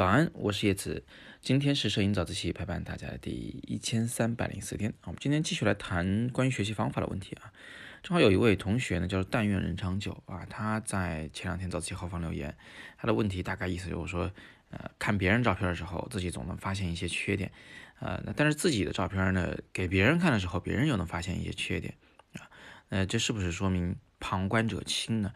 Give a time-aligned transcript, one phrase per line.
[0.00, 1.04] 早安，我是叶子。
[1.42, 4.94] 今天是摄影早自习陪伴大家的第一千三百零四天。
[5.04, 7.52] 我们今天继续来谈关于学习方法的问题啊。
[8.02, 12.56] 正好有一位同学呢，叫做但愿人长久啊，他在前两天早自习后方留言，
[12.96, 14.32] 他的问题大概意思就是说，
[14.70, 17.52] 呃，看别人照片的时候，自己总能发现一些缺点，
[17.98, 21.94] 呃，那但是自己的照片呢，给别人看的时候，别人又能发现一些缺点
[22.38, 22.48] 啊，
[22.88, 25.30] 那这是不是说明旁观者清呢？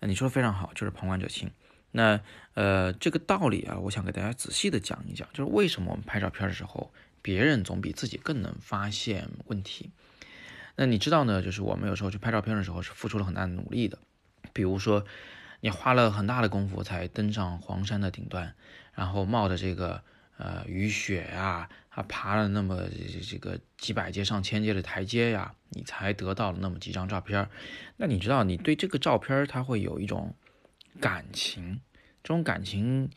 [0.00, 1.50] 你说的非常好，就是旁观者清。
[1.90, 2.20] 那
[2.54, 6.92] 呃，这个道理啊，我想给大家仔细的讲一讲，就是为什么我们拍照片的时候，
[7.22, 9.90] 别人总比自己更能发现问题。
[10.76, 11.40] 那你知道呢？
[11.40, 13.98] 就是我们有时候去拍照片的时候，是付出了很大的努力的。
[14.52, 15.04] 比如说，
[15.60, 18.54] 你花了很大的功夫才登上黄山的顶端，
[18.92, 20.02] 然后冒着这个
[20.36, 22.82] 呃雨雪呀，啊爬了那么
[23.28, 27.48] 这个几百阶、上千阶的台阶呀，你才得到了那么几张照片。
[27.96, 30.34] 那你知道，你对这个照片它会有一种。
[31.00, 31.80] 感情，
[32.22, 33.08] 这种感情，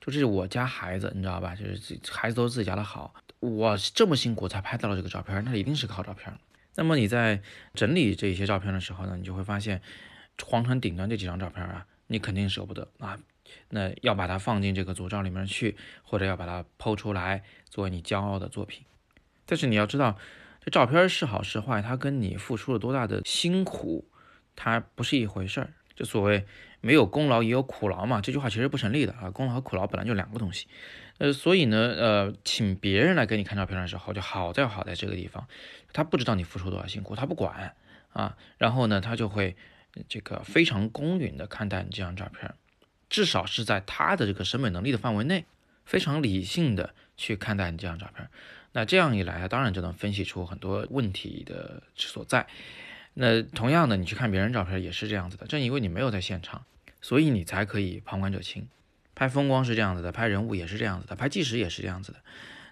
[0.00, 1.54] 就是我家孩子，你知道吧？
[1.54, 6.32] 就是孩子都是自己家的好，我这么辛苦才拍到了这个照片，那一定是个好照片。
[6.76, 7.42] 那么你在
[7.74, 9.82] 整理这些照片的时候呢，你就会发现，
[10.46, 13.18] 黄山顶端这几张照片啊，你肯定舍不得啊，
[13.68, 18.84] 那要把它放进这个组照里面去，或者要把它剖出来作为你骄傲的作品。
[19.44, 20.16] 但是你要知道，
[20.64, 24.08] 这照片是好是坏，它跟你付出了多大的辛苦，
[24.54, 25.72] 它不是一回事儿。
[25.96, 26.46] 就所谓
[26.80, 29.30] 没有功劳也有苦劳嘛，这句话其实不成立的啊。
[29.30, 30.66] 功劳和苦劳本来就两个东西，
[31.18, 35.46] 呃，所以呢，呃，请别人来给你看照片的时候，就好在好在这个地方，
[35.92, 37.74] 他不知道你付出多少辛苦，他不管
[38.12, 39.56] 啊，然后呢，他就会
[40.08, 42.54] 这个非常公允的看待你这张照片，
[43.08, 45.44] 至少是在他的这个审美能力的范围内，
[45.84, 48.28] 非常理性的去看待你这张照片。
[48.72, 52.46] 那这样一来，当然就能分析出很多问题的所在。
[53.14, 55.46] 那同样的，你去看别人照片也是这样子的。
[55.46, 56.64] 正因为你没有在现场，
[57.00, 58.68] 所以你才可以旁观者清。
[59.14, 62.20] 拍风光是这样子的，拍人物也是这样子的，拍纪实也是这样子的。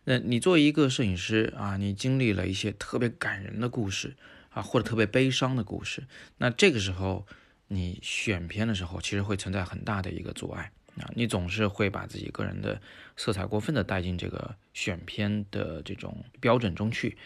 [0.04, 4.16] 那你作为一个摄影师啊，你经历了一些特别感人的故事
[4.48, 6.04] 啊，或者特别悲伤的故事，
[6.38, 7.26] 那这个时候
[7.66, 11.10] 你选片的时候，其实会存在很大的一个阻碍啊。
[11.14, 12.80] 你总是会把自己个人的
[13.16, 17.18] 色彩过分的带进这个选片的这种标准中去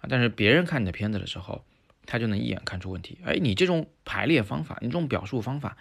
[0.00, 0.04] 啊。
[0.10, 1.64] 但是别人看你的片子的时候，
[2.06, 3.18] 他就能一眼看出问题。
[3.24, 5.76] 哎，你这种排列方法，你这种表述方法，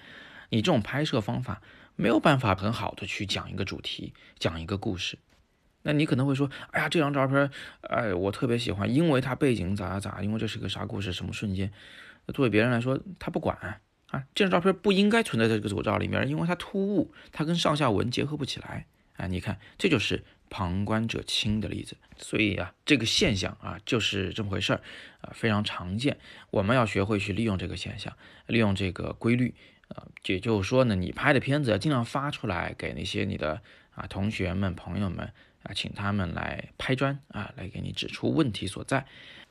[0.49, 1.61] 你这种拍摄方法，
[1.95, 5.17] 没有办法很好的去讲一个主题，讲一个故事。
[5.83, 7.49] 那你可能会说，哎呀，这张照片，
[7.81, 11.71] 哎，我特别喜欢，因为它背景咋咋咋，因为这是个啥故事，什么瞬间。
[12.33, 13.55] 作为别人来说，他不管
[14.09, 18.87] 啊，这张照片不应该存在在这个组照里面，因为它突兀，它跟上下文结合不起来。
[19.17, 20.23] 啊，你看，这就是
[20.55, 21.97] 旁观者清的例子。
[22.17, 24.81] 所以啊，这个现象啊，就是这么回事儿
[25.19, 26.17] 啊，非常常见。
[26.49, 28.15] 我们要学会去利用这个现象，
[28.47, 29.53] 利用这个规律
[29.89, 30.07] 啊。
[30.27, 33.61] 也就是说呢，你拍的片子要尽量发出来给那些你的
[33.95, 35.29] 啊同学们、朋友们
[35.63, 39.05] 啊，请他们来拍砖啊，来给你指出问题所在。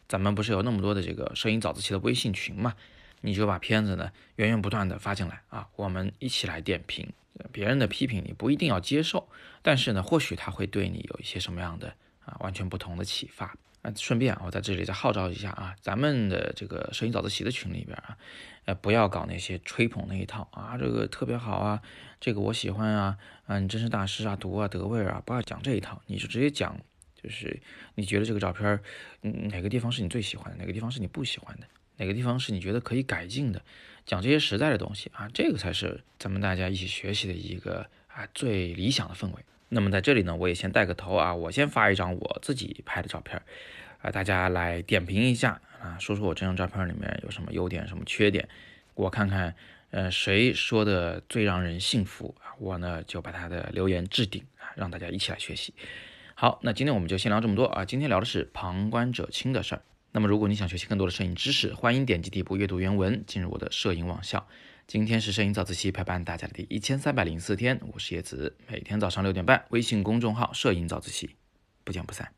[0.09, 2.75] 咱们不是有那么多的这个摄影早自习的微信群嘛？
[3.21, 7.13] 你就把片子呢源源不断的发进来啊，我们一起来点评。
[7.53, 9.29] 别人的批评你不一定要接受，
[9.63, 13.47] 但是呢，或许他会对你有一些什么样的啊完全不同的启发
[13.83, 13.93] 啊。
[13.97, 18.17] 顺便，我在这里再号召一下啊，咱们的这个摄影早自习的群里边啊，
[18.65, 21.83] 呃，不要搞那些吹捧那一套啊，这个特别好啊，
[22.21, 26.79] 这个我喜欢啊，啊，你真是大师啊，读啊得味啊，不要讲这一套，你就直接讲，
[27.21, 27.61] 就是
[27.97, 28.81] 你觉得这个照片，
[29.23, 31.67] 嗯，哪个地方是你最喜欢的，哪个地方是你不喜欢的。
[31.97, 33.63] 哪个地方是你觉得可以改进的？
[34.07, 39.43] 讲这些实在的东西啊，这个才是咱们大家一起学习的一个啊最理想的氛围。
[39.71, 43.41] 那么在这里呢，我也先带个头啊，我先发一张我自己拍的照片，
[44.03, 48.47] 啊，大家来点评一下啊，说说我这张照片里面有什么优点，什么缺点，
[48.93, 49.55] 我看看，
[49.91, 55.73] 呃，谁说的最让人信服啊，我呢就把他的留言置顶啊，让大家一起来学习。
[56.35, 59.83] 好，那今天我们就先聊这么多啊，今天聊的是旁观者清的事儿。
[60.17, 64.47] 那么，如果你想学习更多的摄影知识，欢迎点击底部阅读原文，进入我的摄影网校。
[64.87, 71.31] 今天是摄影早自习陪伴大家的第一千三百零四天，我是叶子，每天早上六点半，微信公众号“摄影早自习”，
[71.83, 72.33] 不见不散。